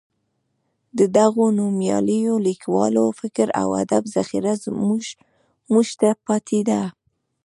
د 0.97 0.99
دغو 1.17 1.45
نومیالیو 1.57 2.35
لیکوالو 2.47 3.03
فکر 3.19 3.47
او 3.61 3.67
ادب 3.83 4.03
ذخیره 4.15 4.53
موږ 5.71 5.87
ته 5.99 6.09
پاتې 6.25 6.59
ده. 6.69 6.81